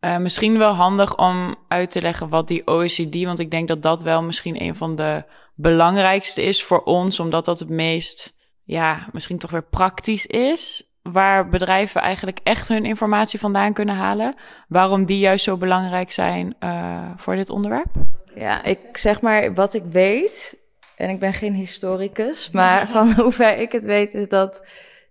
Uh, 0.00 0.16
misschien 0.16 0.58
wel 0.58 0.72
handig 0.72 1.16
om 1.16 1.56
uit 1.68 1.90
te 1.90 2.00
leggen 2.00 2.28
wat 2.28 2.48
die 2.48 2.66
OECD, 2.66 3.24
want 3.24 3.38
ik 3.38 3.50
denk 3.50 3.68
dat 3.68 3.82
dat 3.82 4.02
wel 4.02 4.22
misschien 4.22 4.62
een 4.62 4.74
van 4.74 4.96
de 4.96 5.24
belangrijkste 5.54 6.42
is 6.42 6.64
voor 6.64 6.82
ons, 6.82 7.20
omdat 7.20 7.44
dat 7.44 7.58
het 7.58 7.68
meest, 7.68 8.34
ja, 8.62 9.08
misschien 9.12 9.38
toch 9.38 9.50
weer 9.50 9.68
praktisch 9.68 10.26
is. 10.26 10.84
Waar 11.02 11.48
bedrijven 11.48 12.00
eigenlijk 12.00 12.38
echt 12.42 12.68
hun 12.68 12.84
informatie 12.84 13.40
vandaan 13.40 13.72
kunnen 13.72 13.94
halen. 13.94 14.34
Waarom 14.68 15.04
die 15.04 15.18
juist 15.18 15.44
zo 15.44 15.56
belangrijk 15.56 16.12
zijn 16.12 16.56
uh, 16.60 17.10
voor 17.16 17.36
dit 17.36 17.50
onderwerp? 17.50 17.90
Ja, 18.34 18.64
ik 18.64 18.96
zeg 18.96 19.20
maar 19.20 19.54
wat 19.54 19.74
ik 19.74 19.84
weet. 19.84 20.58
En 20.96 21.08
ik 21.08 21.18
ben 21.18 21.32
geen 21.32 21.54
historicus, 21.54 22.50
maar 22.50 22.88
van 22.88 23.12
hoever 23.22 23.58
ik 23.58 23.72
het 23.72 23.84
weet 23.84 24.14
is 24.14 24.28
dat 24.28 24.66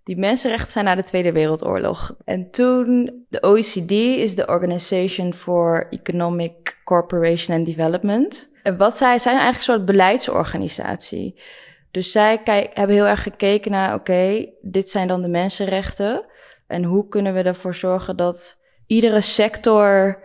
die 0.10 0.18
mensenrechten 0.18 0.72
zijn 0.72 0.86
na 0.86 0.96
de 0.96 1.04
Tweede 1.04 1.32
Wereldoorlog. 1.32 2.16
En 2.26 2.52
toen, 2.52 3.26
de 3.30 3.42
OECD 3.42 3.92
is 3.92 4.36
de 4.36 4.48
Organization 4.48 5.34
for 5.34 5.88
Economic 5.90 6.82
Cooperation 6.84 7.58
and 7.58 7.66
Development. 7.66 8.52
En 8.64 8.78
wat 8.78 8.98
zij 8.98 9.20
zijn 9.20 9.36
eigenlijk 9.36 9.68
een 9.68 9.74
soort 9.74 9.86
beleidsorganisatie. 9.86 11.42
Dus 11.92 12.12
zij 12.12 12.44
kijk, 12.44 12.70
hebben 12.74 12.96
heel 12.96 13.08
erg 13.08 13.24
gekeken 13.24 13.72
naar, 13.72 13.94
oké, 13.94 14.46
dit 14.62 14.90
zijn 14.90 15.08
dan 15.08 15.22
de 15.22 15.28
mensenrechten. 15.28 16.26
En 16.68 16.84
hoe 16.84 17.08
kunnen 17.08 17.34
we 17.34 17.42
ervoor 17.42 17.76
zorgen 17.76 18.18
dat 18.18 18.58
iedere 18.88 19.22
sector 19.22 20.20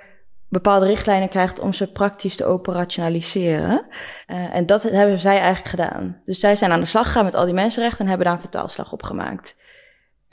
bepaalde 0.48 0.86
richtlijnen 0.86 1.28
krijgt 1.28 1.60
om 1.60 1.72
ze 1.72 1.92
praktisch 1.92 2.36
te 2.36 2.44
operationaliseren. 2.44 3.86
Uh, 4.26 4.54
en 4.54 4.66
dat 4.66 4.82
hebben 4.82 5.18
zij 5.18 5.38
eigenlijk 5.38 5.68
gedaan. 5.68 6.20
Dus 6.24 6.38
zij 6.38 6.56
zijn 6.56 6.72
aan 6.72 6.80
de 6.80 6.86
slag 6.86 7.06
gegaan 7.06 7.24
met 7.24 7.34
al 7.34 7.44
die 7.44 7.54
mensenrechten 7.54 8.00
en 8.00 8.08
hebben 8.08 8.26
daar 8.26 8.34
een 8.34 8.40
vertaalslag 8.40 8.92
op 8.92 9.02
gemaakt. 9.02 9.56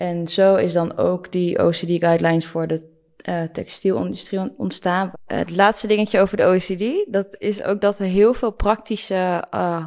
En 0.02 0.28
zo 0.28 0.56
is 0.56 0.74
dan 0.74 0.98
ook 0.98 1.32
die 1.32 1.66
OCD-guidelines 1.66 2.46
voor 2.46 2.68
de 2.68 2.90
uh, 3.30 3.44
textielindustrie 3.44 4.58
ontstaan. 4.58 5.12
het 5.26 5.56
laatste 5.56 5.88
dingetje 5.88 6.20
over 6.20 6.38
de 6.38 6.44
OECD, 6.44 7.14
dat 7.14 7.36
is 7.38 7.64
ook 7.64 7.82
dat 7.82 8.00
er 8.00 8.06
heel 8.06 8.34
veel 8.34 8.52
praktische 8.52 9.48
uh, 9.56 9.86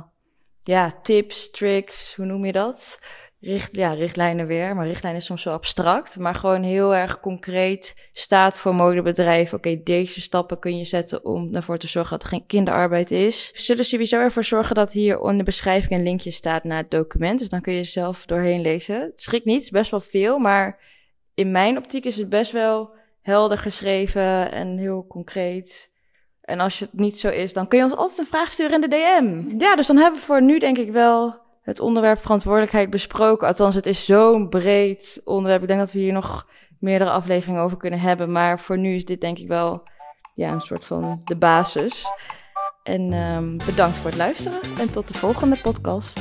ja, 0.62 0.92
tips, 1.02 1.50
tricks, 1.50 2.14
hoe 2.14 2.26
noem 2.26 2.44
je 2.44 2.52
dat? 2.52 2.98
Richt, 3.44 3.68
ja, 3.72 3.92
richtlijnen 3.92 4.46
weer, 4.46 4.74
maar 4.74 4.86
richtlijnen 4.86 5.20
is 5.20 5.26
soms 5.26 5.42
zo 5.42 5.50
abstract, 5.50 6.18
maar 6.18 6.34
gewoon 6.34 6.62
heel 6.62 6.94
erg 6.94 7.20
concreet 7.20 8.08
staat 8.12 8.58
voor 8.58 8.74
modebedrijven. 8.74 9.58
Oké, 9.58 9.82
deze 9.82 10.20
stappen 10.20 10.58
kun 10.58 10.78
je 10.78 10.84
zetten 10.84 11.24
om 11.24 11.54
ervoor 11.54 11.78
te 11.78 11.86
zorgen 11.86 12.10
dat 12.10 12.22
er 12.22 12.28
geen 12.28 12.46
kinderarbeid 12.46 13.10
is. 13.10 13.50
We 13.54 13.60
zullen 13.60 13.84
sowieso 13.84 14.18
ervoor 14.18 14.44
zorgen 14.44 14.74
dat 14.74 14.92
hier 14.92 15.20
in 15.20 15.38
de 15.38 15.44
beschrijving 15.44 15.92
een 15.92 16.02
linkje 16.02 16.30
staat 16.30 16.64
naar 16.64 16.76
het 16.76 16.90
document, 16.90 17.38
dus 17.38 17.48
dan 17.48 17.60
kun 17.60 17.72
je 17.72 17.84
zelf 17.84 18.26
doorheen 18.26 18.60
lezen. 18.60 19.12
Schrik 19.16 19.44
niet, 19.44 19.70
best 19.70 19.90
wel 19.90 20.00
veel, 20.00 20.38
maar 20.38 20.80
in 21.34 21.50
mijn 21.50 21.76
optiek 21.76 22.04
is 22.04 22.16
het 22.16 22.28
best 22.28 22.52
wel 22.52 22.94
helder 23.22 23.58
geschreven 23.58 24.52
en 24.52 24.78
heel 24.78 25.06
concreet. 25.06 25.92
En 26.40 26.60
als 26.60 26.78
het 26.78 26.92
niet 26.92 27.20
zo 27.20 27.28
is, 27.28 27.52
dan 27.52 27.68
kun 27.68 27.78
je 27.78 27.84
ons 27.84 27.96
altijd 27.96 28.18
een 28.18 28.26
vraag 28.26 28.52
sturen 28.52 28.74
in 28.74 28.80
de 28.80 28.96
DM. 28.96 29.58
Ja, 29.58 29.76
dus 29.76 29.86
dan 29.86 29.96
hebben 29.96 30.20
we 30.20 30.26
voor 30.26 30.42
nu 30.42 30.58
denk 30.58 30.78
ik 30.78 30.90
wel 30.90 31.42
het 31.64 31.80
onderwerp 31.80 32.18
verantwoordelijkheid 32.18 32.90
besproken. 32.90 33.48
Althans, 33.48 33.74
het 33.74 33.86
is 33.86 34.04
zo'n 34.04 34.48
breed 34.48 35.20
onderwerp. 35.24 35.62
Ik 35.62 35.68
denk 35.68 35.80
dat 35.80 35.92
we 35.92 35.98
hier 35.98 36.12
nog 36.12 36.46
meerdere 36.78 37.10
afleveringen 37.10 37.62
over 37.62 37.76
kunnen 37.76 38.00
hebben. 38.00 38.32
Maar 38.32 38.60
voor 38.60 38.78
nu 38.78 38.94
is 38.94 39.04
dit 39.04 39.20
denk 39.20 39.38
ik 39.38 39.48
wel 39.48 39.82
ja, 40.34 40.52
een 40.52 40.60
soort 40.60 40.84
van 40.84 41.20
de 41.24 41.36
basis. 41.36 42.06
En 42.82 43.12
um, 43.12 43.56
bedankt 43.66 43.96
voor 43.96 44.10
het 44.10 44.18
luisteren 44.18 44.60
en 44.78 44.90
tot 44.90 45.08
de 45.08 45.14
volgende 45.14 45.56
podcast. 45.62 46.20